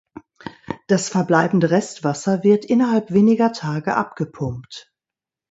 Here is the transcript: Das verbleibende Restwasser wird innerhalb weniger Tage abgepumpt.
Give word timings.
Das 0.87 1.09
verbleibende 1.09 1.69
Restwasser 1.69 2.41
wird 2.43 2.65
innerhalb 2.65 3.11
weniger 3.13 3.53
Tage 3.53 3.95
abgepumpt. 3.95 4.91